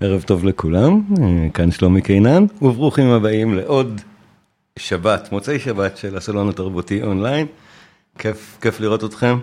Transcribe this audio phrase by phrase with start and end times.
[0.00, 1.02] ערב טוב לכולם,
[1.54, 4.00] כאן שלומי קינן, וברוכים הבאים לעוד
[4.78, 7.46] שבת, מוצאי שבת של הסלון התרבותי אונליין.
[8.18, 9.38] כיף, כיף לראות אתכם,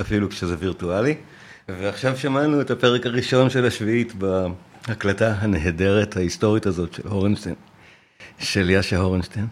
[0.00, 1.14] אפילו כשזה וירטואלי.
[1.68, 7.54] ועכשיו שמענו את הפרק הראשון של השביעית בהקלטה הנהדרת ההיסטורית הזאת של הורנשטיין,
[8.38, 9.46] של יאשה הורנשטיין.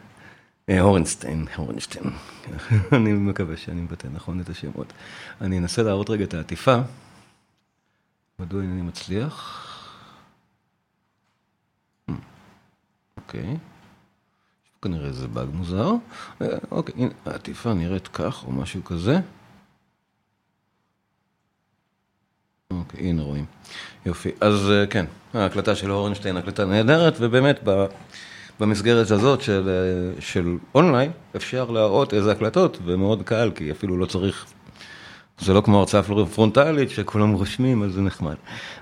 [0.69, 2.05] אה, הורנסטיין, הורנשטיין.
[2.93, 4.93] אני מקווה שאני מבטא נכון את השמות.
[5.41, 6.77] אני אנסה להראות רגע את העטיפה.
[8.39, 9.63] מדוע אינני מצליח?
[13.17, 13.57] אוקיי.
[14.83, 15.91] כנראה איזה באג מוזר.
[16.43, 19.19] אה, אוקיי, הנה, העטיפה נראית כך או משהו כזה.
[22.71, 23.45] אוקיי, הנה רואים.
[24.07, 24.31] יופי.
[24.41, 27.61] אז אה, כן, ההקלטה של אורנשטיין, הקלטה נהדרת, ובאמת
[28.61, 34.07] במסגרת הזאת של, אה, של אונליין אפשר להראות איזה הקלטות, ומאוד קל, כי אפילו לא
[34.07, 34.47] צריך,
[35.39, 36.03] זה לא כמו הרצאה
[36.35, 38.35] פרונטלית שכולם רושמים, אז זה נחמד.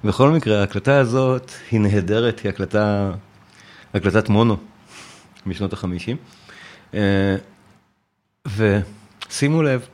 [0.05, 3.13] בכל מקרה, ההקלטה הזאת היא נהדרת, היא הקלטה,
[3.95, 4.57] הקלטת מונו
[5.47, 6.17] משנות החמישים.
[6.95, 7.37] אה,
[8.47, 9.87] ושימו לב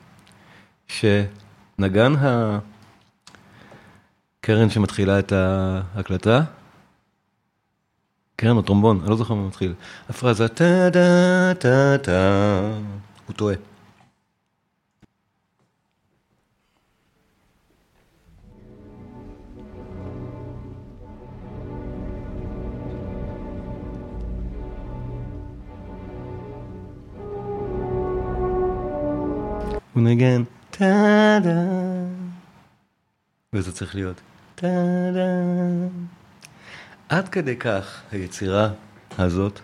[0.88, 2.12] שנגן
[4.40, 6.42] הקרן שמתחילה את ההקלטה,
[8.36, 9.74] קרן או טרומבון, אני לא זוכר מה מתחיל.
[10.08, 12.60] הפרזה טה טה טה טה,
[13.26, 13.69] הוא טועה.
[29.94, 31.60] הוא נגן טה דה
[33.52, 34.20] וזה צריך להיות
[34.54, 34.66] טה
[35.14, 35.28] דה
[37.08, 38.68] עד כדי כך היצירה
[39.18, 39.60] הזאת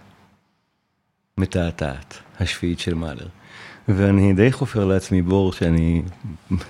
[1.39, 3.27] מתעתעת, השביעית של מאלר.
[3.89, 6.03] ואני די חופר לעצמי בור שאני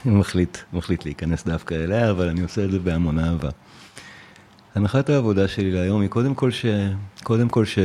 [0.04, 3.50] מחליט, מחליט להיכנס דווקא אליה, אבל אני עושה את זה בהמון אהבה.
[4.74, 6.66] הנחת העבודה שלי להיום היא קודם כל ש...
[7.22, 7.78] קודם כל ש...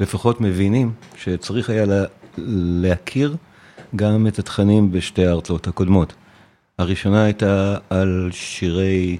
[0.00, 2.04] לפחות מבינים שצריך היה לה...
[2.82, 3.36] להכיר
[3.96, 6.14] גם את התכנים בשתי ההרצאות הקודמות.
[6.78, 9.18] הראשונה הייתה על שירי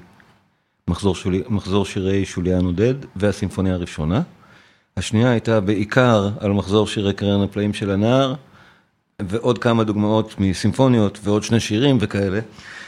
[0.89, 4.23] מחזור, שולי, מחזור שירי שוליאן עודד והסימפוניה הראשונה.
[4.97, 8.35] השנייה הייתה בעיקר על מחזור שירי קרן הפלאים של הנער,
[9.23, 12.41] ועוד כמה דוגמאות מסימפוניות ועוד שני שירים וכאלה.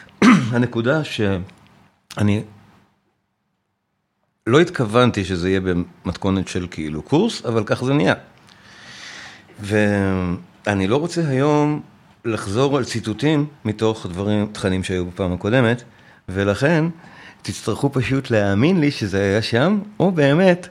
[0.52, 2.42] הנקודה שאני
[4.46, 8.14] לא התכוונתי שזה יהיה במתכונת של כאילו קורס, אבל כך זה נהיה.
[10.70, 11.80] ואני לא רוצה היום
[12.24, 15.82] לחזור על ציטוטים מתוך דברים, תכנים שהיו בפעם הקודמת,
[16.28, 16.84] ולכן
[17.42, 20.68] תצטרכו פשוט להאמין לי שזה היה שם, או באמת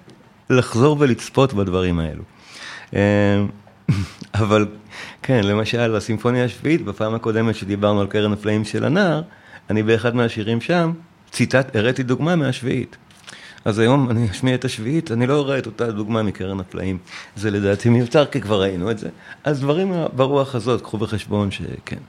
[0.50, 2.24] לחזור ולצפות בדברים האלו.
[2.96, 3.44] אה,
[4.42, 4.68] אבל
[5.22, 9.22] כן, למשל, הסימפוניה השביעית, בפעם הקודמת שדיברנו על קרן הפלאים של הנער,
[9.70, 10.92] אני באחד מהשירים שם,
[11.31, 12.98] ציטט, הראיתי דוגמה מהשביעית.
[13.66, 16.97] אז היום אני אשמיע את השביעית, אני לא אראה את אותה דוגמה מקרן הפלאים.
[17.36, 19.09] זה לדעתי מיותר, כי כבר ראינו את זה.
[19.44, 22.00] אז דברים ברוח הזאת, קחו בחשבון שכן.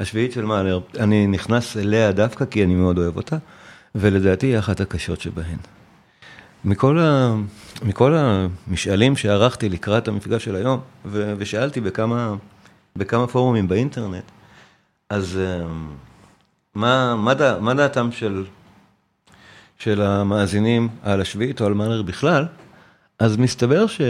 [0.00, 3.36] השביעית של מאלר, אני נכנס אליה דווקא כי אני מאוד אוהב אותה.
[3.94, 5.58] ולדעתי היא אחת הקשות שבהן.
[6.64, 7.34] מכל, ה...
[7.82, 11.34] מכל המשאלים שערכתי לקראת המפגש של היום, ו...
[11.38, 12.34] ושאלתי בכמה,
[12.96, 14.24] בכמה פורומים באינטרנט,
[15.10, 15.66] אז אה,
[16.74, 17.58] מה, מה, דע...
[17.60, 18.44] מה דעתם של,
[19.78, 22.46] של המאזינים על השביעית או על מאלר בכלל?
[23.18, 24.00] אז מסתבר ש...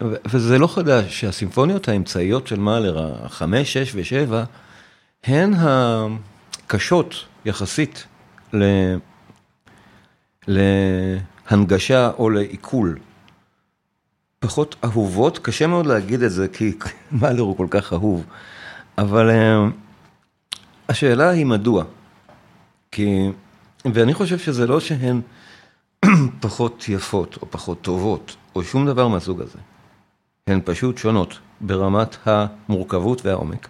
[0.00, 4.44] וזה לא חדש, שהסימפוניות האמצעיות של מאלר, החמש, שש ושבע,
[5.24, 8.06] הן הקשות יחסית
[8.52, 8.64] ל...
[10.46, 12.98] להנגשה או לעיכול.
[14.38, 16.72] פחות אהובות, קשה מאוד להגיד את זה כי
[17.20, 18.24] מאלר הוא כל כך אהוב,
[18.98, 19.72] אבל uh,
[20.88, 21.84] השאלה היא מדוע.
[22.90, 23.30] כי,
[23.94, 25.20] ואני חושב שזה לא שהן
[26.40, 29.58] פחות יפות או פחות טובות או שום דבר מהסוג הזה.
[30.46, 33.68] הן פשוט שונות ברמת המורכבות והעומק.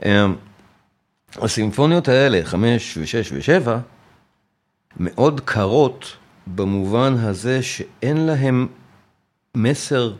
[0.00, 0.04] Uh,
[1.36, 3.78] הסימפוניות האלה, חמש ושש ושבע,
[4.96, 6.16] מאוד קרות
[6.46, 8.68] במובן הזה שאין להם
[9.54, 10.12] מסר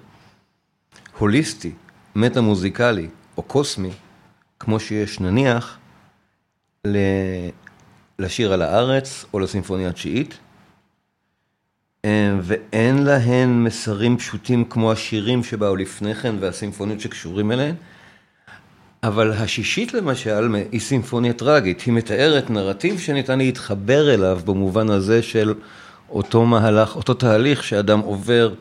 [1.18, 1.72] הוליסטי,
[2.16, 3.90] מטה-מוזיקלי או קוסמי,
[4.58, 5.78] כמו שיש נניח
[8.20, 10.38] לשיר על הארץ או לסימפוניה התשיעית,
[12.42, 17.74] ואין להן מסרים פשוטים כמו השירים שבאו לפני כן והסימפוניות שקשורים אליהן.
[19.02, 25.54] אבל השישית למשל היא סימפוניה טראגית, היא מתארת נרטיב שניתן להתחבר אליו במובן הזה של
[26.10, 28.54] אותו מהלך, אותו תהליך שאדם עובר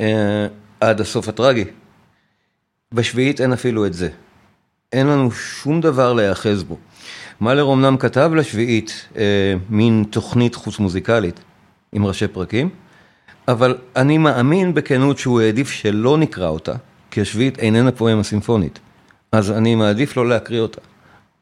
[0.00, 0.46] אה,
[0.80, 1.64] עד הסוף הטראגי.
[2.92, 4.08] בשביעית אין אפילו את זה.
[4.92, 6.78] אין לנו שום דבר להיאחז בו.
[7.40, 11.40] מאלר אמנם כתב לשביעית אה, מין תוכנית חוץ מוזיקלית,
[11.92, 12.68] עם ראשי פרקים,
[13.48, 16.72] אבל אני מאמין בכנות שהוא העדיף שלא נקרא אותה,
[17.10, 18.78] כי השביעית איננה פואמה סימפונית,
[19.32, 20.80] אז אני מעדיף לא להקריא אותה.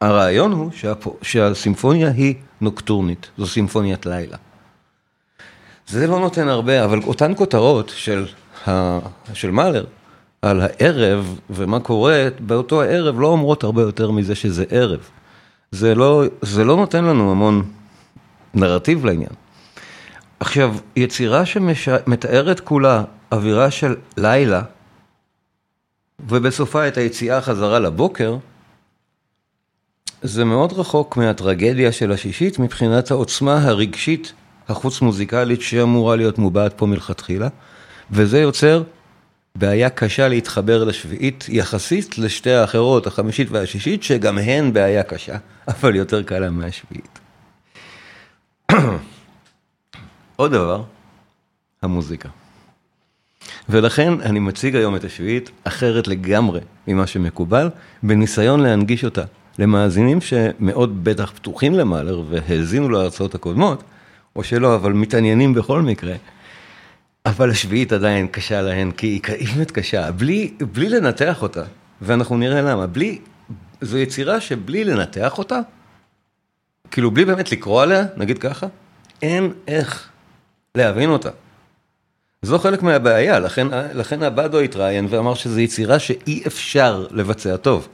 [0.00, 4.36] הרעיון הוא שהפו, שהסימפוניה היא נוקטורנית, זו סימפוניית לילה.
[5.88, 8.26] זה לא נותן הרבה, אבל אותן כותרות של,
[8.68, 8.98] ה,
[9.34, 9.84] של מאלר
[10.42, 15.00] על הערב ומה קורה באותו הערב לא אומרות הרבה יותר מזה שזה ערב.
[15.72, 17.62] זה לא, זה לא נותן לנו המון
[18.54, 19.30] נרטיב לעניין.
[20.40, 24.62] עכשיו, יצירה שמתארת כולה אווירה של לילה,
[26.28, 28.36] ובסופה את היציאה חזרה לבוקר,
[30.22, 34.32] זה מאוד רחוק מהטרגדיה של השישית מבחינת העוצמה הרגשית
[34.68, 37.48] החוץ מוזיקלית שאמורה להיות מובעת פה מלכתחילה,
[38.10, 38.82] וזה יוצר
[39.54, 45.36] בעיה קשה להתחבר לשביעית יחסית לשתי האחרות, החמישית והשישית, שגם הן בעיה קשה,
[45.68, 47.18] אבל יותר קלה מהשביעית.
[50.36, 50.82] עוד דבר,
[51.82, 52.28] המוזיקה.
[53.68, 57.70] ולכן אני מציג היום את השביעית אחרת לגמרי ממה שמקובל,
[58.02, 59.24] בניסיון להנגיש אותה
[59.58, 63.82] למאזינים שמאוד בטח פתוחים למאלר והאזינו להרצאות הקודמות,
[64.36, 66.14] או שלא, אבל מתעניינים בכל מקרה.
[67.26, 71.62] אבל השביעית עדיין קשה להן, כי היא באמת קשה, בלי, בלי לנתח אותה,
[72.00, 73.18] ואנחנו נראה למה, בלי,
[73.80, 75.60] זו יצירה שבלי לנתח אותה,
[76.90, 78.66] כאילו בלי באמת לקרוא עליה, נגיד ככה,
[79.22, 80.08] אין איך
[80.74, 81.30] להבין אותה.
[82.42, 87.88] זו חלק מהבעיה, לכן, לכן הבאדו התראיין ואמר שזו יצירה שאי אפשר לבצע טוב.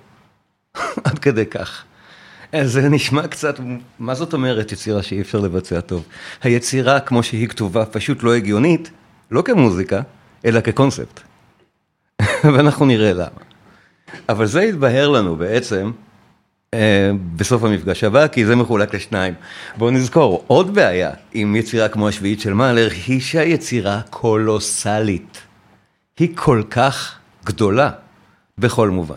[1.04, 1.84] עד כדי כך.
[2.62, 3.60] זה נשמע קצת,
[3.98, 6.04] מה זאת אומרת יצירה שאי אפשר לבצע טוב?
[6.42, 8.90] היצירה כמו שהיא כתובה פשוט לא הגיונית,
[9.30, 10.00] לא כמוזיקה,
[10.44, 11.20] אלא כקונספט.
[12.54, 13.40] ואנחנו נראה למה.
[14.28, 15.90] אבל זה יתבהר לנו בעצם
[16.74, 19.34] אה, בסוף המפגש הבא, כי זה מחולק לשניים.
[19.76, 25.38] בואו נזכור, עוד בעיה עם יצירה כמו השביעית של מאלר, היא שהיצירה קולוסלית.
[26.18, 27.90] היא כל כך גדולה
[28.58, 29.16] בכל מובן.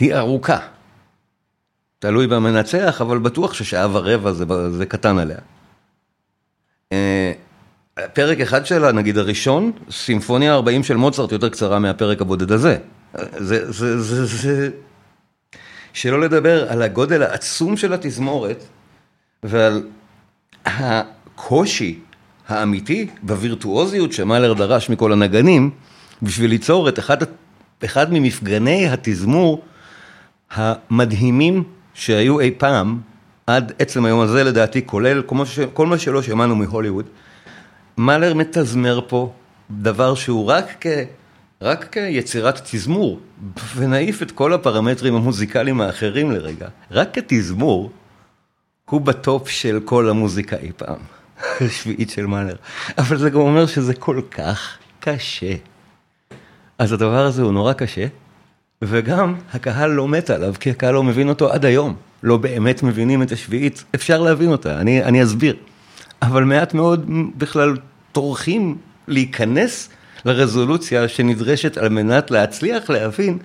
[0.00, 0.58] היא ארוכה.
[1.98, 5.38] תלוי במנצח, אבל בטוח ששעה ורבע זה, זה קטן עליה.
[6.92, 7.32] אה,
[8.12, 12.76] פרק אחד שלה, נגיד הראשון, סימפוניה 40 של מוצרט יותר קצרה מהפרק הבודד הזה.
[13.36, 14.70] זה, זה, זה, זה...
[15.92, 18.64] שלא לדבר על הגודל העצום של התזמורת
[19.42, 19.82] ועל
[20.66, 21.98] הקושי
[22.48, 25.70] האמיתי בווירטואוזיות שמאלר דרש מכל הנגנים
[26.22, 27.16] בשביל ליצור את אחד,
[27.84, 29.62] אחד ממפגני התזמור
[30.50, 31.64] המדהימים
[31.94, 33.00] שהיו אי פעם,
[33.46, 35.22] עד עצם היום הזה לדעתי, כולל
[35.72, 37.06] כל מה שלא שמענו מהוליווד,
[37.98, 39.32] מאלר מתזמר פה
[39.70, 40.86] דבר שהוא רק, כ,
[41.62, 43.20] רק כיצירת תזמור,
[43.76, 47.90] ונעיף את כל הפרמטרים המוזיקליים האחרים לרגע, רק כתזמור,
[48.90, 50.98] הוא בטופ של כל המוזיקה אי פעם,
[51.76, 52.56] שביעית של מאלר.
[52.98, 55.54] אבל זה גם אומר שזה כל כך קשה.
[56.78, 58.06] אז הדבר הזה הוא נורא קשה,
[58.82, 61.96] וגם הקהל לא מת עליו, כי הקהל לא מבין אותו עד היום.
[62.22, 65.56] לא באמת מבינים את השביעית, אפשר להבין אותה, אני, אני אסביר.
[66.26, 67.76] אבל מעט מאוד בכלל
[68.12, 68.76] טורחים
[69.08, 69.88] להיכנס
[70.24, 73.38] לרזולוציה שנדרשת על מנת להצליח להבין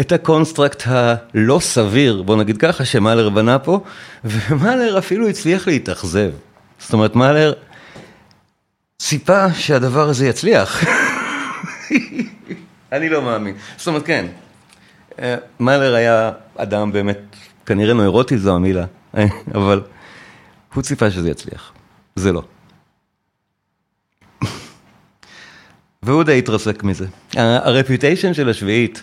[0.00, 3.80] את ה construct הלא סביר, בוא נגיד ככה, שמאלר בנה פה,
[4.24, 6.30] ומאלר אפילו הצליח להתאכזב.
[6.78, 7.52] זאת אומרת, מאלר
[8.98, 10.84] ציפה שהדבר הזה יצליח.
[12.92, 13.54] אני לא מאמין.
[13.76, 14.26] זאת אומרת, כן,
[15.18, 17.20] אה, מאלר היה אדם באמת,
[17.66, 18.84] כנראה נוירוטי זו המילה,
[19.54, 19.80] אבל
[20.74, 21.72] הוא ציפה שזה יצליח.
[22.16, 22.42] זה לא.
[26.02, 27.06] והוא די התרסק מזה.
[27.36, 29.02] הרפיוטיישן של השביעית,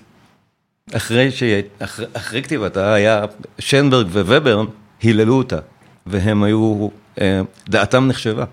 [0.94, 1.44] אחרי, ש...
[1.80, 3.25] אחרי, אחרי כתיבתה היה
[3.60, 4.66] שנברג ווברן
[5.01, 5.60] היללו אותה,
[6.06, 6.88] והם היו,
[7.22, 8.46] אה, דעתם נחשבה.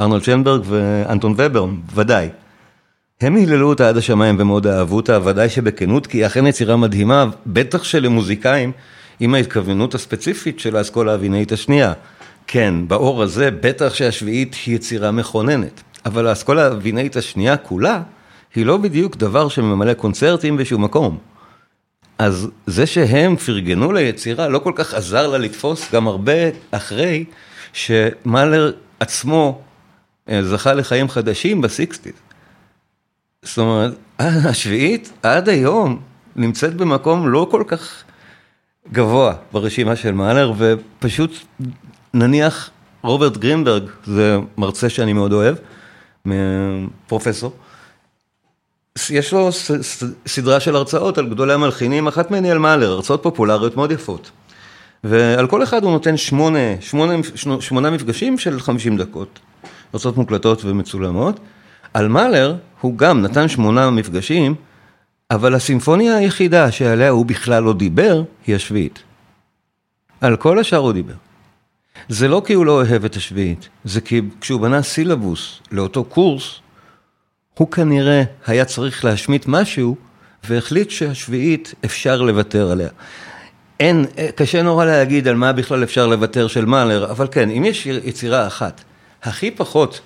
[0.00, 2.28] ארנולד שנברג ואנטון וברן, ודאי.
[3.20, 7.26] הם היללו אותה עד השמיים ומאוד אהבו אותה, ודאי שבכנות, כי היא אכן יצירה מדהימה,
[7.46, 8.72] בטח שלמוזיקאים,
[9.20, 11.92] עם ההתכוונות הספציפית של האסכולה האבינאית השנייה.
[12.52, 18.02] כן, באור הזה בטח שהשביעית היא יצירה מכוננת, אבל האסכולה האבינאית השנייה כולה,
[18.54, 21.18] היא לא בדיוק דבר שממלא קונצרטים בשום מקום.
[22.18, 26.32] אז זה שהם פרגנו ליצירה לא כל כך עזר לה לתפוס גם הרבה
[26.70, 27.24] אחרי
[27.72, 29.60] שמאלר עצמו
[30.28, 32.14] אה, זכה לחיים חדשים בסיקסטיז.
[33.42, 36.00] זאת אומרת, השביעית עד היום
[36.36, 38.04] נמצאת במקום לא כל כך
[38.92, 41.30] גבוה ברשימה של מאלר, ופשוט
[42.14, 42.70] נניח
[43.02, 45.56] רוברט גרינברג, זה מרצה שאני מאוד אוהב,
[47.06, 47.52] פרופסור,
[49.10, 49.48] יש לו
[50.26, 54.30] סדרה של הרצאות על גדולי המלחינים, אחת מהן היא על מאלר, הרצאות פופולריות מאוד יפות.
[55.04, 57.14] ועל כל אחד הוא נותן שמונה, שמונה,
[57.60, 59.38] שמונה מפגשים של 50 דקות,
[59.92, 61.40] הרצאות מוקלטות ומצולמות.
[61.94, 64.54] על מאלר הוא גם נתן שמונה מפגשים,
[65.30, 69.02] אבל הסימפוניה היחידה שעליה הוא בכלל לא דיבר, היא השביעית.
[70.20, 71.14] על כל השאר הוא דיבר.
[72.08, 76.60] זה לא כי הוא לא אוהב את השביעית, זה כי כשהוא בנה סילבוס לאותו קורס,
[77.54, 79.96] הוא כנראה היה צריך להשמיט משהו,
[80.44, 82.88] והחליט שהשביעית אפשר לוותר עליה.
[83.80, 87.86] אין, קשה נורא להגיד על מה בכלל אפשר לוותר של מאלר, אבל כן, אם יש
[87.86, 88.84] יצירה אחת,
[89.22, 90.00] הכי פחות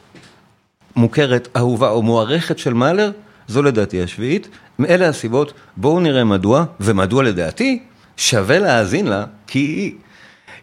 [0.96, 3.10] מוכרת, אהובה או מוערכת של מאלר,
[3.48, 4.48] זו לדעתי השביעית.
[4.78, 7.82] מאלה הסיבות, בואו נראה מדוע, ומדוע לדעתי,
[8.16, 9.94] שווה להאזין לה, כי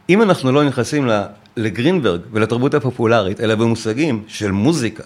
[0.10, 1.10] אם אנחנו לא נכנסים
[1.58, 5.04] לגרינברג ולתרבות הפופולרית, אלא במושגים של מוזיקה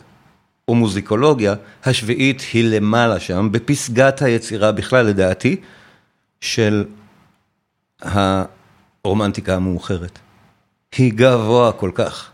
[0.67, 5.55] או מוזיקולוגיה, השביעית היא למעלה שם, בפסגת היצירה בכלל לדעתי,
[6.41, 6.85] של
[8.01, 10.19] הרומנטיקה המאוחרת.
[10.97, 12.29] היא גבוה כל כך,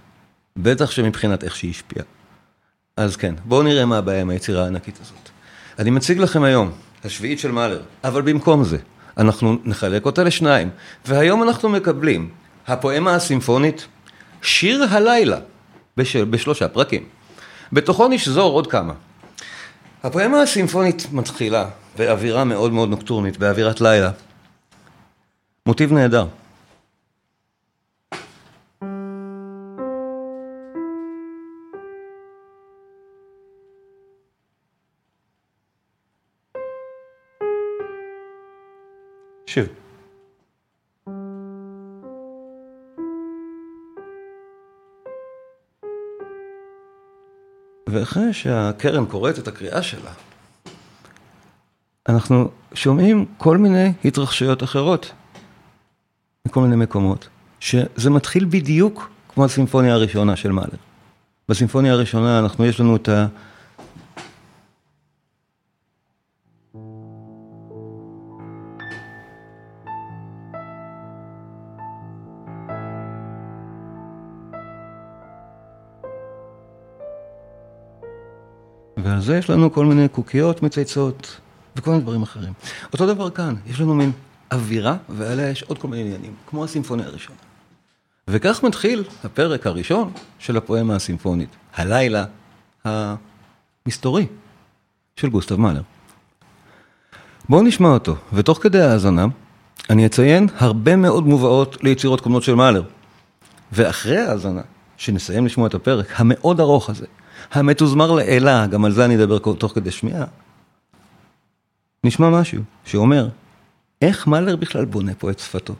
[0.58, 2.05] בטח שמבחינת איך שהיא השפיעה.
[2.98, 5.29] אז כן, בואו נראה מה הבעיה עם היצירה הענקית הזאת.
[5.79, 6.72] אני מציג לכם היום,
[7.03, 8.77] השביעית של מאלר, אבל במקום זה,
[9.17, 10.70] אנחנו נחלק אותה לשניים,
[11.05, 12.29] והיום אנחנו מקבלים
[12.67, 13.88] הפואמה הסימפונית,
[14.41, 15.38] שיר הלילה,
[15.98, 17.03] בשל, בשלושה פרקים.
[17.74, 18.93] בתוכו נשזור עוד כמה.
[20.03, 21.65] הפואמה הסימפונית מתחילה
[21.98, 24.12] באווירה מאוד מאוד נוקטורנית, באווירת לילה.
[25.65, 26.25] מוטיב נהדר.
[47.93, 50.12] ואחרי שהקרן קוראת את הקריאה שלה,
[52.09, 55.12] אנחנו שומעים כל מיני התרחשויות אחרות,
[56.47, 57.27] מכל מיני מקומות,
[57.59, 60.77] שזה מתחיל בדיוק כמו הסימפוניה הראשונה של מאלר.
[61.50, 63.27] בסימפוניה הראשונה אנחנו, יש לנו את ה...
[79.13, 81.39] ועל זה יש לנו כל מיני קוקיות מצייצות
[81.75, 82.53] וכל מיני דברים אחרים.
[82.93, 84.12] אותו דבר כאן, יש לנו מין
[84.51, 87.38] אווירה ועליה יש עוד כל מיני עניינים, כמו הסימפוניה הראשונה.
[88.27, 92.25] וכך מתחיל הפרק הראשון של הפואמה הסימפונית, הלילה
[92.86, 94.27] המסתורי
[95.15, 95.82] של גוסטב מאלר.
[97.50, 99.25] בואו נשמע אותו, ותוך כדי ההאזנה
[99.89, 102.84] אני אציין הרבה מאוד מובאות ליצירות קודמות של מאלר.
[103.72, 104.62] ואחרי ההאזנה,
[104.98, 107.05] שנסיים לשמוע את הפרק המאוד ארוך הזה,
[107.51, 110.25] המתוזמר לאלה, גם על זה אני אדבר תוך כדי שמיעה,
[112.03, 113.27] נשמע משהו שאומר,
[114.01, 115.73] איך מאלר בכלל בונה פה את שפתו?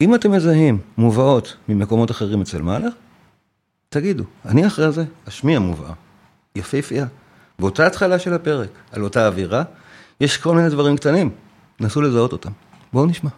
[0.00, 2.88] אם אתם מזהים מובאות ממקומות אחרים אצל מאלר,
[3.88, 5.92] תגידו, אני אחרי זה אשמיע מובאה,
[6.56, 7.06] יפהפייה,
[7.58, 9.62] באותה התחלה של הפרק, על אותה אווירה,
[10.20, 11.30] יש כל מיני דברים קטנים,
[11.80, 12.50] נסו לזהות אותם.
[12.92, 13.30] בואו נשמע.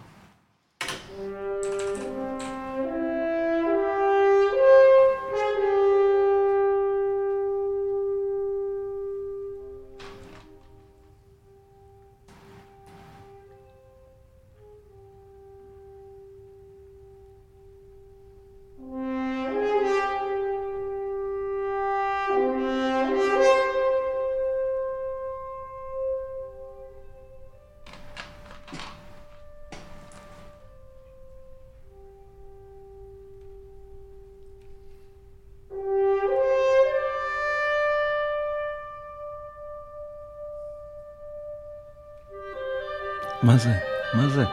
[43.45, 43.71] מה זה?
[44.15, 44.45] מה זה?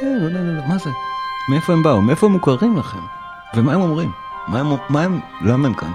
[0.00, 0.90] כן, לא, לא, לא, מה זה?
[1.50, 2.00] מאיפה הם באו?
[2.00, 2.98] מאיפה הם מוכרים לכם?
[3.54, 4.10] ומה הם אומרים?
[4.48, 5.92] מה הם, מה הם, למה הם כאן?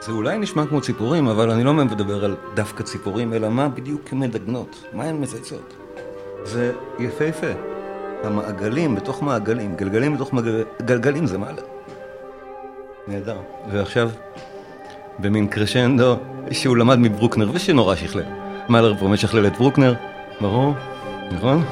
[0.00, 4.02] זה אולי נשמע כמו ציפורים, אבל אני לא מדבר על דווקא ציפורים, אלא מה בדיוק
[4.12, 5.74] הן מדגנות, מה הן מזייצות.
[6.44, 7.52] זה יפהפה.
[8.22, 10.64] המעגלים בתוך מעגלים, גלגלים בתוך מגל...
[10.82, 11.62] גלגלים זה מעלה.
[13.08, 13.38] נהדר.
[13.70, 14.10] ועכשיו...
[15.18, 16.16] במין קרשנדו
[16.50, 18.22] שהוא למד מברוקנר ושנורא שכלל.
[18.68, 19.94] מאלר פה משכלל את ברוקנר,
[20.40, 20.74] ברור,
[21.32, 21.64] נכון?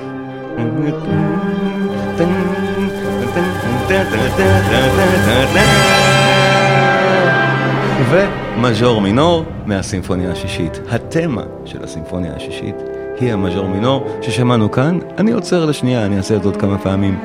[8.11, 10.81] ומז'ור מינור מהסימפוניה השישית.
[10.91, 12.75] התמה של הסימפוניה השישית
[13.21, 14.99] היא המז'ור מינור ששמענו כאן.
[15.19, 17.19] אני עוצר לשנייה, אני אעשה את זה עוד כמה פעמים.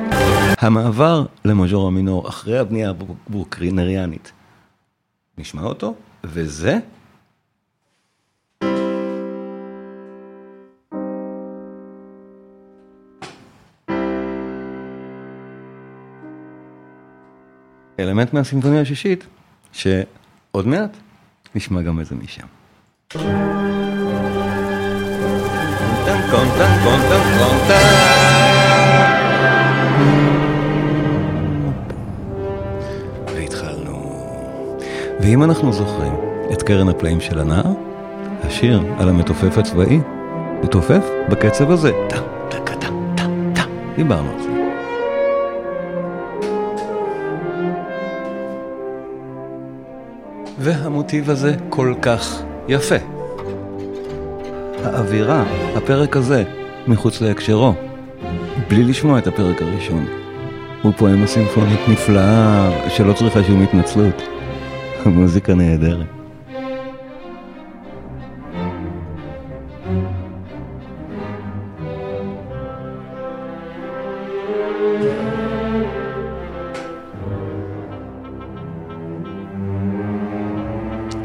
[0.58, 2.92] המעבר למז'ור המינור אחרי הבנייה
[3.28, 4.32] הברוקרינריאנית.
[5.38, 5.94] נשמע אותו?
[6.24, 6.78] וזה?
[18.00, 19.26] אלמנט מהסימפוניה השישית,
[19.72, 20.96] שעוד מעט
[21.54, 22.46] נשמע גם איזה משם.
[23.08, 23.18] טן
[26.30, 28.37] קון טן קון טן קון טן
[35.28, 36.12] ואם אנחנו זוכרים
[36.52, 37.72] את קרן הפלאים של הנער,
[38.42, 40.00] השיר על המתופף הצבאי,
[40.62, 41.92] מתופף בקצב הזה.
[42.08, 42.16] טה,
[42.48, 43.62] טה, טה, טה, טה.
[43.96, 44.48] דיברנו על זה.
[50.58, 52.96] והמוטיב הזה כל כך יפה.
[54.84, 55.44] האווירה,
[55.76, 56.44] הפרק הזה,
[56.86, 57.72] מחוץ להקשרו,
[58.68, 60.06] בלי לשמוע את הפרק הראשון.
[60.82, 64.37] הוא פואמה סימפונית נפלאה, שלא צריכה שום התנצלות.
[65.08, 66.06] מוזיקה נהדרת.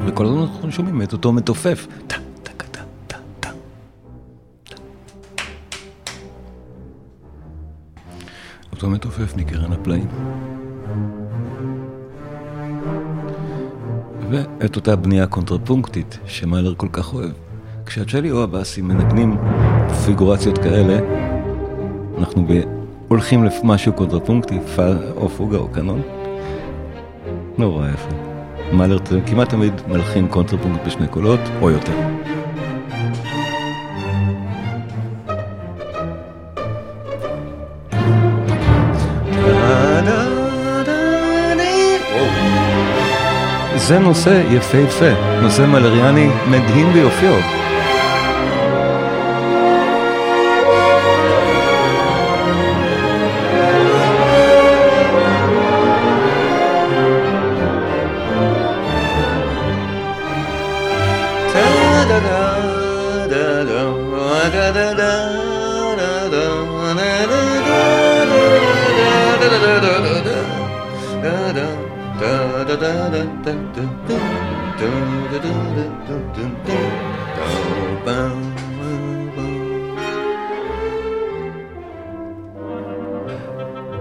[0.05, 1.87] וכל הזמן אנחנו שומעים את אותו מתופף.
[2.07, 3.49] טה, טה, טה, טה, טה.
[8.71, 10.07] אותו מתופף מקרן הפלאים.
[14.33, 17.31] ואת אותה בנייה קונטרפונקטית שמאלר כל כך אוהב.
[17.85, 19.37] כשהצ'לי או הבאסים מנגנים
[20.05, 20.99] פיגורציות כאלה,
[22.17, 22.47] אנחנו.
[23.07, 26.01] הולכים למשהו קונטרפונקטי, פא או פוגה או קנון.
[27.57, 28.09] נורא יפה.
[28.71, 32.22] מאלר כמעט תמיד מלחין קונטרפונקט בשני קולות, או יותר.
[43.93, 47.63] זה נושא יפהפה, נושא מלריאני מדהים ביופיו.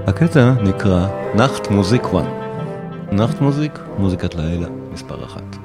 [0.06, 2.12] הקטע נקרא נחט מוזיק 1.
[3.12, 5.56] נחט מוזיק, מוזיקת לילה, מספר אחת.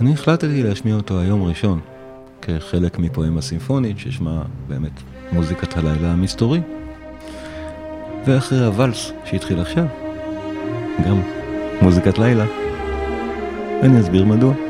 [0.00, 1.80] אני החלטתי להשמיע אותו היום ראשון,
[2.42, 5.00] כחלק מפואמה סימפונית ששמה באמת
[5.32, 6.60] מוזיקת הלילה המסתורי.
[8.26, 9.86] ואחרי הוואלס שהתחיל עכשיו,
[11.06, 11.35] גם
[11.82, 12.44] מוזיקת לילה.
[13.82, 14.65] אני אסביר מדוע.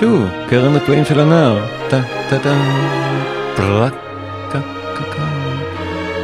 [0.00, 1.66] ושוב, קרן הפלאים של הנער.
[1.88, 2.54] טה טה טה
[3.56, 3.94] פרק
[4.52, 4.60] קה
[4.96, 5.26] קה קה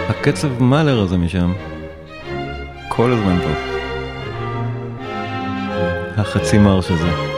[0.08, 1.52] הקצב מאלר הזה משם.
[2.88, 3.50] כל הזמן פה.
[6.16, 7.35] החצי מרש הזה.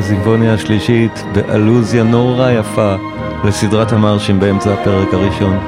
[0.00, 2.96] בסימפוניה השלישית באלוזיה נורא יפה
[3.44, 5.58] לסדרת המרשים באמצע הפרק הראשון.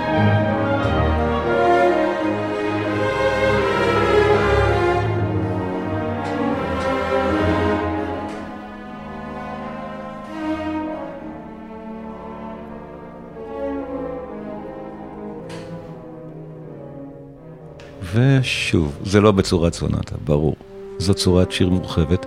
[18.15, 20.57] ושוב, זה לא בצורת סונטה, ברור.
[20.99, 22.27] זו צורת שיר מורחבת.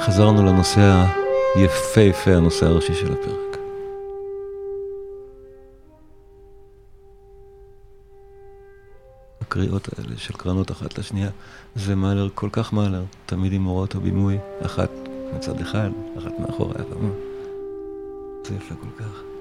[0.00, 1.04] חזרנו לנושא
[1.54, 3.58] היפהפה, הנושא הראשי של הפרק.
[9.40, 11.30] הקריאות האלה של קרנות אחת לשנייה,
[11.74, 14.90] זה מאלר כל כך מאלר, תמיד עם הוראות הבימוי, אחת
[15.36, 17.10] מצד אחד, אחת מאחורי הבמה.
[18.44, 19.31] זה יפה כל כך.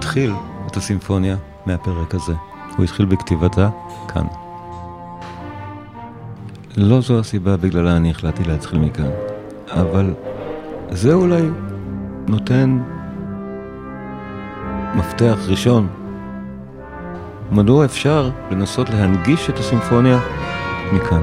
[0.00, 0.32] התחיל
[0.66, 1.36] את הסימפוניה
[1.66, 2.32] מהפרק הזה.
[2.76, 3.68] הוא התחיל בכתיבתה
[4.08, 4.26] כאן.
[6.76, 9.10] לא זו הסיבה בגללה אני החלטתי להתחיל מכאן,
[9.68, 10.14] אבל
[10.90, 11.42] זה אולי
[12.28, 12.78] נותן
[14.94, 15.88] מפתח ראשון.
[17.52, 20.20] מדוע אפשר לנסות להנגיש את הסימפוניה
[20.92, 21.22] מכאן?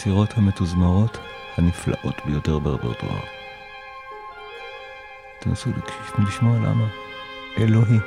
[0.00, 1.18] אחת מהיצירות המתוזמרות
[1.56, 3.20] הנפלאות ביותר ברפרטואר.
[5.40, 5.70] תנסו
[6.18, 6.86] לשמוע למה.
[7.58, 7.98] אלוהי.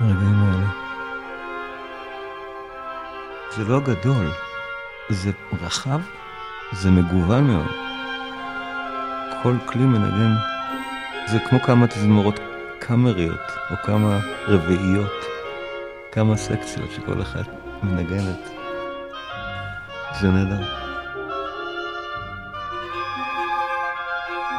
[0.00, 0.66] הרגעים האלה.
[3.56, 4.30] זה לא גדול,
[5.08, 5.30] זה
[5.62, 6.00] רחב,
[6.72, 7.70] זה מגוון מאוד.
[9.42, 10.32] כל כלי מנגן,
[11.26, 12.40] זה כמו כמה תזמורות
[12.78, 15.24] קאמריות, או כמה רביעיות,
[16.12, 17.46] כמה סקציות שכל אחת
[17.82, 18.63] מנגנת.
[20.20, 20.62] זה נהדר.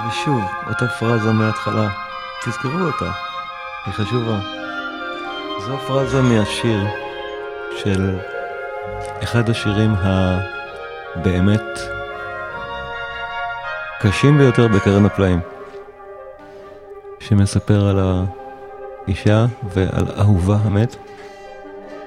[0.07, 1.89] ושוב, אותה פרזה מההתחלה,
[2.45, 3.11] תזכרו אותה,
[3.85, 4.39] היא חשובה.
[5.65, 6.79] זו פרזה מהשיר
[7.77, 8.19] של
[9.23, 11.79] אחד השירים הבאמת
[14.01, 15.39] קשים ביותר בקרן הפלאים,
[17.19, 17.99] שמספר על
[19.07, 20.95] האישה ועל אהובה המת,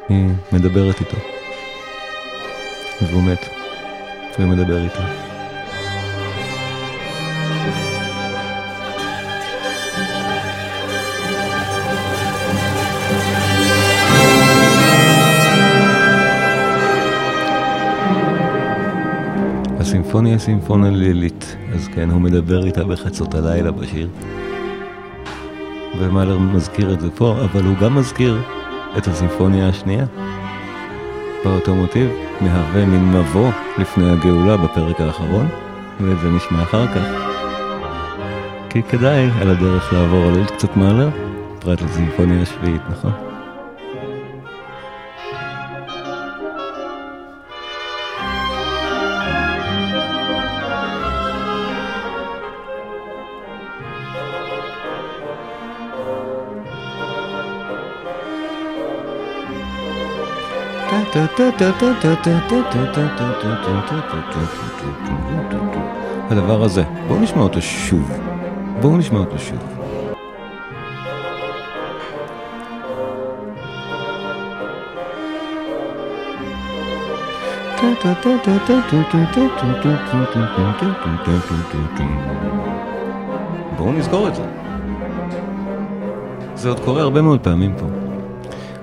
[0.09, 1.38] היא מדברת איתו.
[3.03, 3.49] והוא מת,
[4.39, 5.01] והוא מדבר איתו.
[19.81, 24.09] הסימפוניה היא סימפוניה לילית, אז כן, הוא מדבר איתה בחצות הלילה בשיר.
[25.99, 28.39] ומאלר מזכיר את זה פה, אבל הוא גם מזכיר
[28.99, 30.07] את הסימפוניה השנייה.
[31.45, 35.49] באותו מוטיב, מהווה מין מבוא לפני הגאולה בפרק האחרון,
[36.01, 37.29] ואת זה נשמע אחר כך.
[38.71, 41.09] כי כדאי על הדרך לעבור על עוד קצת מאלר,
[41.59, 43.28] פרט לסימפוניה השביעית, נכון?
[66.31, 68.13] הדבר הזה, בואו נשמע אותו שוב.
[68.81, 69.59] בואו נשמע אותו שוב.
[83.77, 84.43] בואו נזכור את זה.
[86.55, 87.98] זה עוד קורה הרבה מאוד פעמים פה.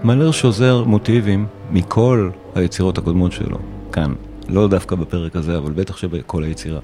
[0.05, 3.57] מלר שוזר מוטיבים מכל היצירות הקודמות שלו,
[3.91, 4.13] כאן.
[4.49, 6.79] לא דווקא בפרק הזה, אבל בטח שבכל היצירה.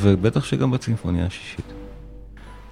[0.00, 1.72] ובטח שגם בצימפוניה השישית.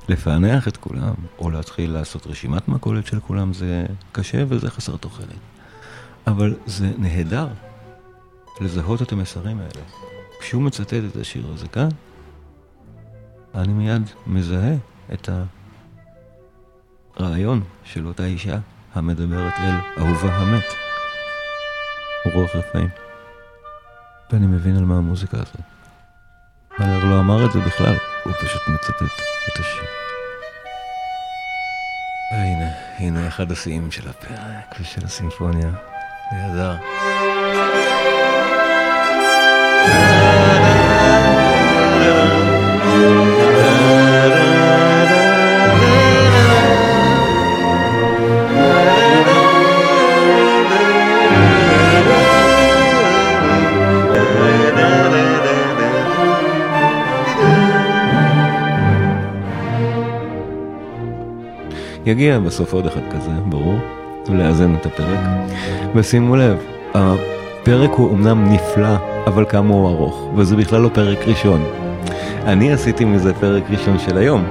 [0.09, 5.29] לפענח את כולם, או להתחיל לעשות רשימת מכולת של כולם, זה קשה וזה חסר תוחלת.
[6.27, 7.49] אבל זה נהדר
[8.61, 9.83] לזהות את המסרים האלה.
[10.41, 11.89] כשהוא מצטט את השיר הזה כאן,
[13.55, 14.75] אני מיד מזהה
[15.13, 15.29] את
[17.17, 18.59] הרעיון של אותה אישה
[18.97, 20.65] המדברת אל אהובה המת.
[22.35, 22.89] רוח רפאים.
[24.33, 25.61] ואני מבין על מה המוזיקה הזאת.
[26.79, 29.03] מאלר לא אמר את זה בכלל, הוא פשוט מצטט
[29.49, 29.85] את השיר.
[32.33, 35.71] והנה, הנה אחד השיאים של הפרק ושל הסימפוניה.
[36.33, 36.77] נהדר.
[62.07, 63.79] יגיע בסוף עוד אחד כזה, ברור,
[64.29, 65.19] לאזן את הפרק.
[65.95, 66.57] ושימו לב,
[66.95, 71.65] הפרק הוא אמנם נפלא, אבל כמה הוא ארוך, וזה בכלל לא פרק ראשון.
[72.45, 74.45] אני עשיתי מזה פרק ראשון של היום.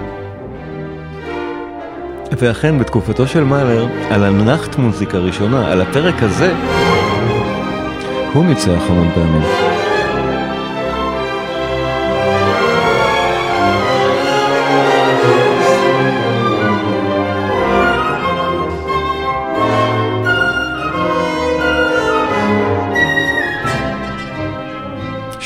[2.31, 6.53] ואכן, בתקופתו של מאלר, על הנחת מוזיקה ראשונה, על הפרק הזה,
[8.33, 9.64] הוא ניצח המון פעמים.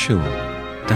[0.10, 0.22] שוב.
[0.86, 0.96] טה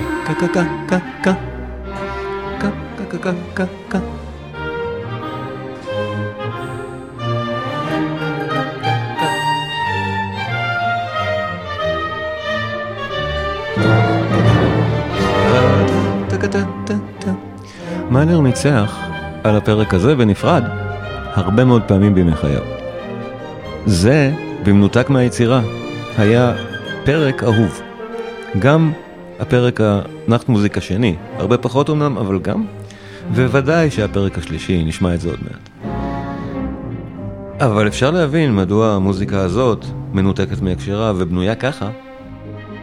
[18.09, 18.99] מאלר ניצח
[19.43, 20.63] על הפרק הזה ונפרד
[21.33, 22.61] הרבה מאוד פעמים בימי חייו.
[23.85, 24.31] זה,
[24.63, 25.61] במנותק מהיצירה,
[26.17, 26.53] היה
[27.05, 27.81] פרק אהוב.
[28.59, 28.91] גם
[29.43, 29.79] הפרק
[30.27, 32.65] הנחת מוזיקה שני, הרבה פחות אמנם, אבל גם,
[33.33, 35.89] וודאי שהפרק השלישי, נשמע את זה עוד מעט.
[37.59, 41.89] אבל אפשר להבין מדוע המוזיקה הזאת, מנותקת מהקשרה ובנויה ככה,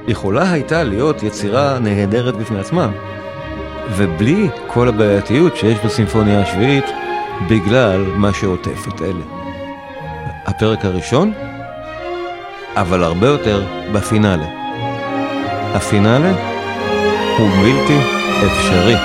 [0.08, 2.90] יכולה הייתה להיות יצירה נהדרת בפני עצמה,
[3.96, 6.86] ובלי כל הבעייתיות שיש בסימפוניה השביעית,
[7.50, 9.24] בגלל מה שעוטף את אלה.
[10.46, 11.32] הפרק הראשון,
[12.76, 14.46] אבל הרבה יותר בפינאלה.
[15.74, 16.49] הפינאלה
[17.38, 17.98] הוא בלתי
[18.46, 18.96] אפשרי,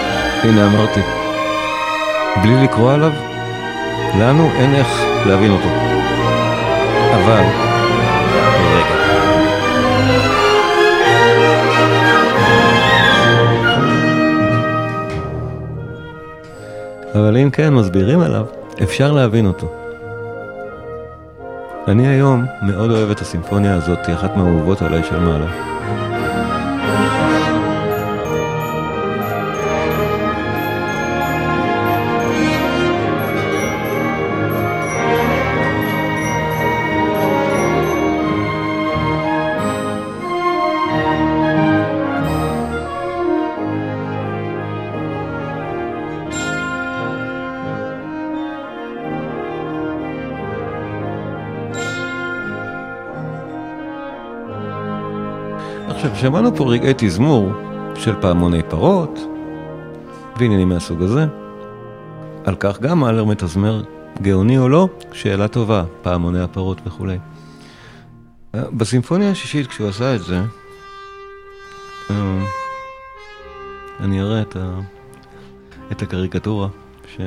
[0.44, 1.00] הנה אמרתי.
[2.42, 3.12] בלי לקרוא עליו,
[4.20, 5.68] לנו אין איך להבין אותו.
[7.16, 7.44] אבל,
[8.74, 8.96] רגע.
[17.16, 18.46] אבל אם כן מסבירים עליו,
[18.84, 19.68] אפשר להבין אותו.
[21.88, 25.48] אני היום מאוד אוהב את הסימפוניה הזאת, היא אחת מהאהובות עליי של מעלה.
[56.26, 57.52] שמענו פה רגעי תזמור
[57.96, 59.20] של פעמוני פרות
[60.38, 61.26] ועניינים מהסוג הזה.
[62.46, 63.84] על כך גם מאלר מתזמר
[64.22, 67.18] גאוני או לא, שאלה טובה, פעמוני הפרות וכולי.
[68.54, 70.42] בסימפוניה השישית, כשהוא עשה את זה,
[72.10, 72.46] אה,
[74.00, 74.80] אני אראה את, ה...
[75.92, 76.68] את הקריקטורה
[77.16, 77.18] ש...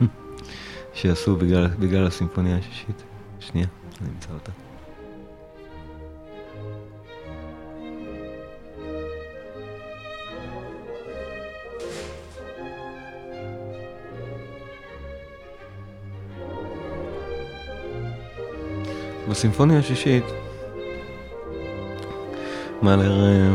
[0.98, 3.02] שעשו בגלל, בגלל הסימפוניה השישית.
[3.40, 3.66] שנייה,
[4.00, 4.52] אני אמצא אותה.
[19.36, 20.24] בסימפוניה השישית,
[22.82, 23.54] מאלר אה,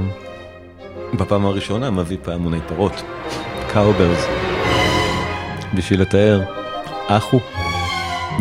[1.14, 2.92] בפעם הראשונה מביא פעמוני פרות,
[3.74, 4.26] cowbells,
[5.74, 6.42] בשביל לתאר
[7.08, 7.40] אחו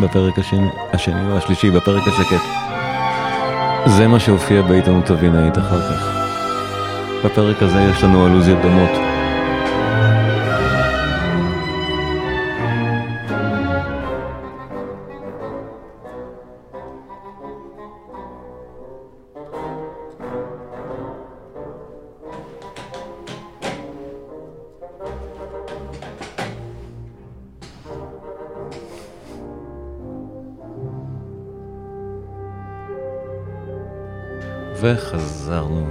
[0.01, 2.45] בפרק השני, השני או השלישי, בפרק השקט.
[3.85, 6.07] זה מה שהופיע בעיתונות הווינאית אחר כך.
[7.25, 9.00] בפרק הזה יש לנו אלוזיות דומות.
[34.91, 35.87] וחזרנו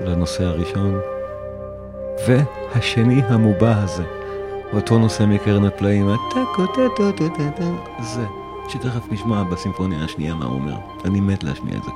[0.00, 1.00] לנושא הראשון,
[2.28, 4.04] והשני המובע הזה,
[4.72, 6.08] אותו נושא מקרן הפלאים,
[8.02, 8.24] זה,
[8.68, 10.76] שתכף נשמע בסימפוניה השנייה מה הוא אומר.
[11.04, 11.90] אני מת להשמיע את זה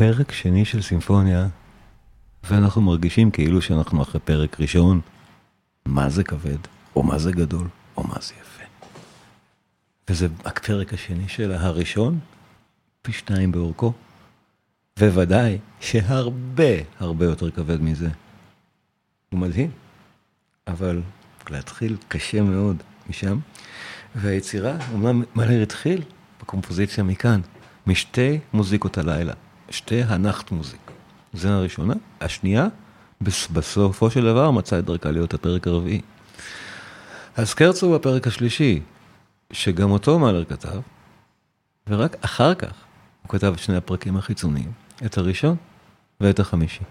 [0.00, 1.48] פרק שני של סימפוניה,
[2.44, 5.00] ואנחנו מרגישים כאילו שאנחנו אחרי פרק ראשון,
[5.86, 6.56] מה זה כבד,
[6.96, 8.62] או מה זה גדול, או מה זה יפה.
[10.08, 12.18] וזה הפרק השני של הראשון,
[13.02, 13.92] פי שתיים באורכו,
[14.98, 18.08] וודאי שהרבה הרבה יותר כבד מזה.
[19.30, 19.70] הוא מדהים,
[20.66, 21.02] אבל
[21.50, 22.76] להתחיל קשה מאוד
[23.10, 23.38] משם.
[24.14, 26.02] והיצירה, אמנם מלר התחיל
[26.42, 27.40] בקומפוזיציה מכאן,
[27.86, 29.32] משתי מוזיקות הלילה,
[29.70, 30.90] שתי הנחת מוזיק.
[31.32, 31.94] זה הראשונה.
[32.20, 32.66] השנייה,
[33.52, 36.00] בסופו של דבר מצא את דרכה להיות הפרק הרביעי.
[37.36, 38.80] אז קרצו הוא הפרק השלישי,
[39.52, 40.80] שגם אותו מאלר כתב,
[41.88, 42.72] ורק אחר כך
[43.22, 44.72] הוא כתב את שני הפרקים החיצוניים,
[45.06, 45.56] את הראשון
[46.20, 46.84] ואת החמישי.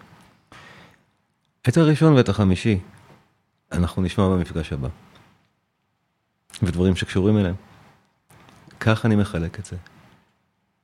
[1.70, 2.80] את הראשון ואת החמישי
[3.72, 4.88] אנחנו נשמע במפגש הבא.
[6.64, 7.56] ודברים שקשורים אליהם.
[8.80, 9.76] כך אני מחלק את זה.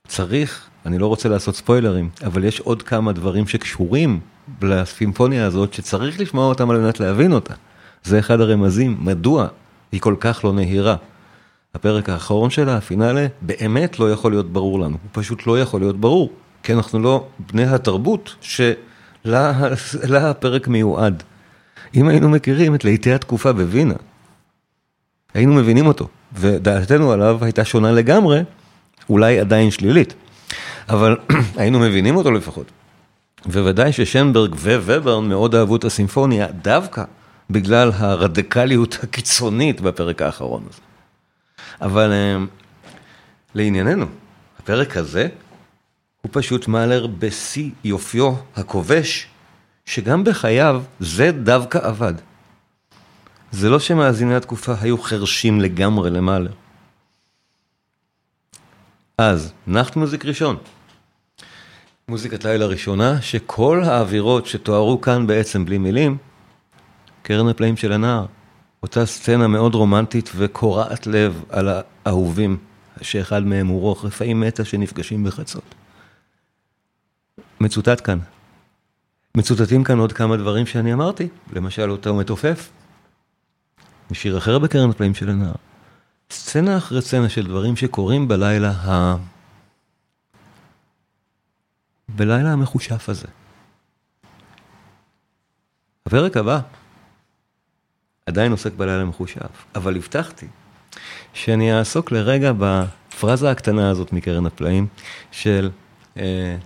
[0.08, 4.20] צריך, אני לא רוצה לעשות ספוילרים, אבל יש עוד כמה דברים שקשורים
[4.62, 7.54] לסימפוניה הזאת, שצריך לשמוע אותם על מנת להבין אותה.
[8.04, 9.48] זה אחד הרמזים, מדוע
[9.92, 10.96] היא כל כך לא נהירה.
[11.76, 16.00] הפרק האחרון שלה, הפינאלה, באמת לא יכול להיות ברור לנו, הוא פשוט לא יכול להיות
[16.00, 21.24] ברור, כי אנחנו לא בני התרבות שלה הפרק מיועד.
[21.96, 23.94] אם היינו מכירים את להיטי התקופה בווינה,
[25.34, 28.42] היינו מבינים אותו, ודעתנו עליו הייתה שונה לגמרי,
[29.10, 30.14] אולי עדיין שלילית,
[30.90, 31.18] אבל
[31.58, 32.72] היינו מבינים אותו לפחות.
[33.46, 37.04] וודאי ששנברג ווברן מאוד אהבו את הסימפוניה דווקא
[37.50, 40.82] בגלל הרדיקליות הקיצונית בפרק האחרון הזה.
[41.82, 42.38] אבל אה,
[43.56, 44.06] לענייננו,
[44.60, 45.28] הפרק הזה
[46.22, 49.28] הוא פשוט מאלר בשיא יופיו הכובש,
[49.86, 52.14] שגם בחייו זה דווקא עבד.
[53.52, 56.50] זה לא שמאזיני התקופה היו חרשים לגמרי למעלה.
[59.18, 60.58] אז, נחת מוזיק ראשון.
[62.08, 66.18] מוזיקת לילה ראשונה, שכל האווירות שתוארו כאן בעצם בלי מילים,
[67.22, 68.26] קרן הפלאים של הנער.
[68.84, 71.70] אותה סצנה מאוד רומנטית וקורעת לב על
[72.06, 72.58] האהובים,
[73.02, 75.76] שאחד מהם הוא רוח רפאי מתה שנפגשים בחצות.
[77.60, 78.20] מצוטט כאן.
[79.38, 82.70] מצוטטים כאן עוד כמה דברים שאני אמרתי, למשל אותו מתופף,
[84.12, 85.56] משיר אחר בקרן הפלאים של הנער.
[86.32, 89.16] סצנה אחרי סצנה של דברים שקורים בלילה ה...
[92.10, 93.28] בלילה המחושף הזה.
[96.06, 96.60] הפרק הבא
[98.26, 100.48] עדיין עוסק בלילה המחושף, אבל הבטחתי
[101.34, 104.88] שאני אעסוק לרגע בפרזה הקטנה הזאת מקרן הפלאים
[105.32, 105.70] של
[106.18, 106.58] אה,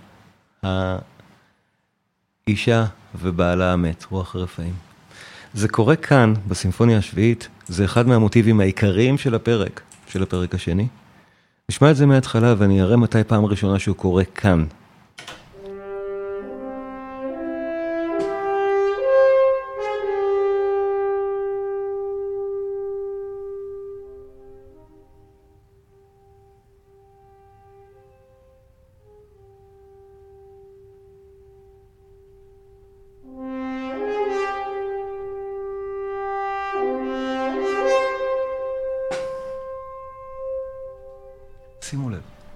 [2.46, 4.89] האישה ובעלה המת, רוח הרפאים.
[5.54, 10.86] זה קורה כאן, בסימפוניה השביעית, זה אחד מהמוטיבים העיקריים של הפרק, של הפרק השני.
[11.68, 14.64] נשמע את זה מההתחלה ואני אראה מתי פעם ראשונה שהוא קורה כאן,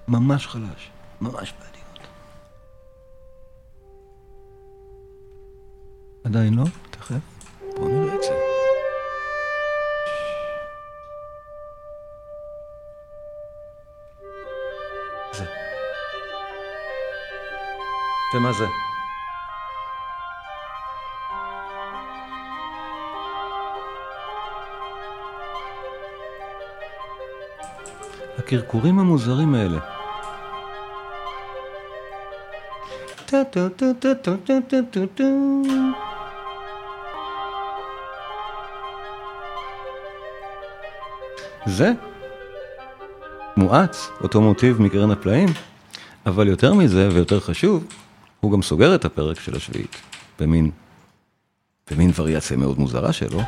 [0.07, 0.91] ממש חלש,
[1.21, 2.07] ממש בעדינות.
[6.23, 6.63] עדיין לא?
[6.89, 7.15] תכף.
[7.75, 8.33] בואו נראה את זה.
[15.33, 15.45] זה.
[18.35, 18.65] ומה זה?
[28.37, 29.94] הקרקורים המוזרים האלה.
[41.65, 41.91] זה
[43.57, 45.49] מואץ, אותו מוטיב מקרן הפלאים,
[46.25, 47.85] אבל יותר מזה ויותר חשוב,
[48.39, 49.95] הוא גם סוגר את הפרק של השביעית,
[50.39, 50.71] במין,
[51.91, 53.41] במין וריאציה מאוד מוזרה שלו.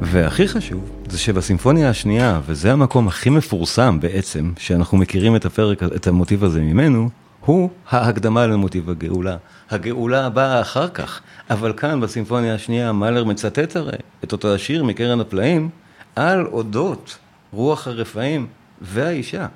[0.00, 6.06] והכי חשוב, זה שבסימפוניה השנייה, וזה המקום הכי מפורסם בעצם, שאנחנו מכירים את הפרק, את
[6.06, 9.36] המוטיב הזה ממנו, הוא ההקדמה למוטיב הגאולה.
[9.70, 11.20] הגאולה באה אחר כך,
[11.50, 15.68] אבל כאן בסימפוניה השנייה מאלר מצטט הרי את אותו השיר מקרן הפלאים
[16.16, 17.18] על אודות
[17.52, 18.46] רוח הרפאים
[18.80, 19.46] והאישה.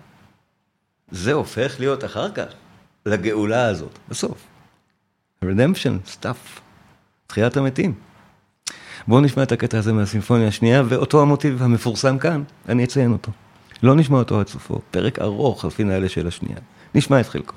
[1.10, 2.46] זה הופך להיות אחר כך
[3.06, 4.46] לגאולה הזאת, בסוף.
[5.44, 6.60] redemption, stuff,
[7.26, 7.94] תחיית המתים.
[9.08, 13.32] בואו נשמע את הקטע הזה מהסימפוניה השנייה, ואותו המוטיב המפורסם כאן, אני אציין אותו.
[13.82, 16.58] לא נשמע אותו עד סופו, פרק ארוך על פינאלה של השנייה.
[16.94, 17.54] נשמע את חלקו.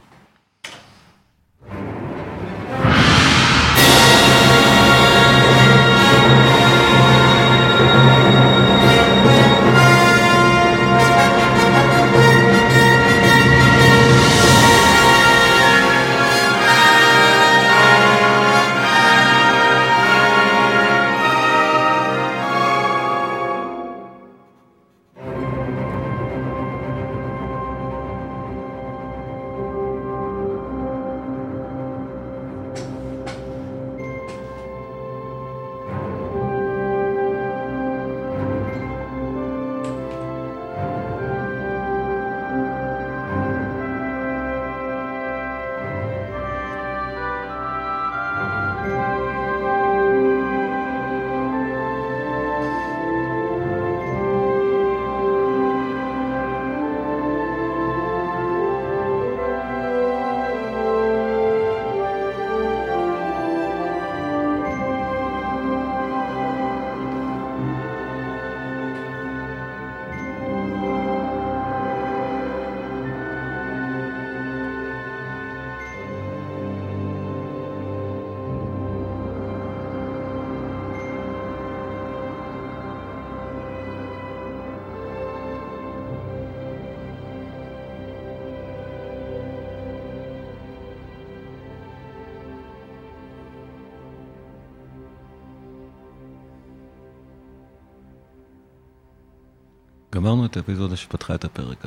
[100.14, 101.86] גמרנו את האפיזודה שפתחה את הפרק,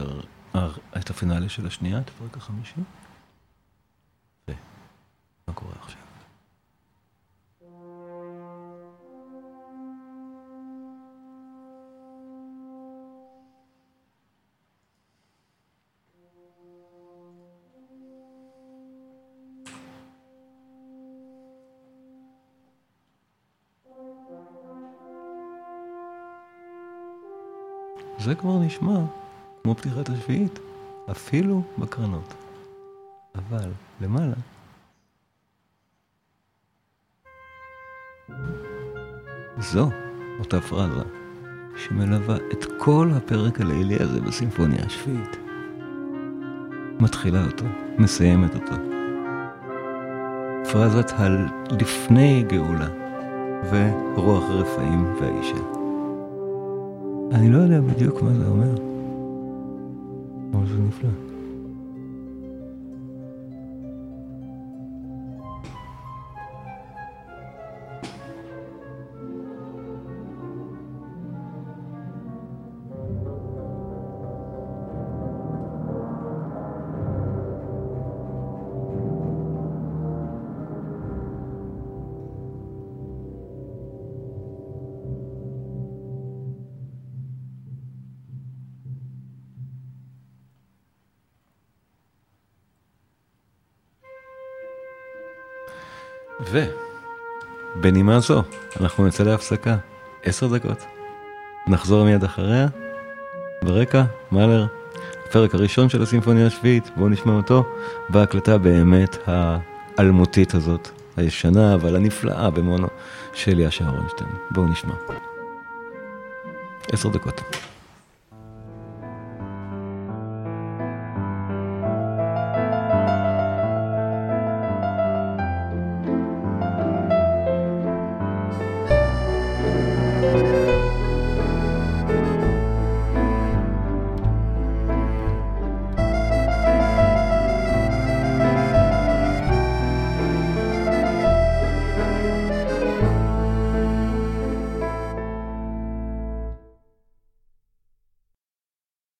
[0.96, 2.80] את הפינאלי של השנייה, את הפרק החמישי.
[28.30, 28.98] זה כבר נשמע
[29.62, 30.58] כמו פתיחת השביעית,
[31.10, 32.34] אפילו בקרנות.
[33.34, 33.70] אבל
[34.00, 34.34] למעלה...
[39.58, 39.90] זו
[40.38, 41.02] אותה פרזה
[41.76, 45.36] שמלווה את כל הפרק הלילי הזה בסימפוניה השביעית.
[47.00, 47.64] מתחילה אותו,
[47.98, 48.74] מסיימת אותו.
[50.72, 52.88] פרזת הלפני גאולה
[53.70, 55.79] ורוח הרפאים והאישה.
[57.32, 58.89] אני לא יודע בדיוק מה זה אומר,
[97.76, 98.42] ובנימה זו,
[98.80, 99.76] אנחנו נצא להפסקה,
[100.22, 100.84] עשר דקות.
[101.66, 102.66] נחזור מיד אחריה,
[103.62, 104.66] ברקע, מאלר,
[105.26, 107.64] הפרק הראשון של הסימפוניה השביעית, בואו נשמע אותו,
[108.08, 112.88] בהקלטה באמת האלמותית הזאת, הישנה אבל הנפלאה במונו
[113.34, 114.30] של יאשה אורנשטיין.
[114.50, 114.94] בואו נשמע.
[116.92, 117.69] עשר דקות.